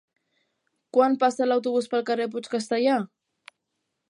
[0.97, 3.01] Quan passa l'autobús pel carrer Puig Castellar?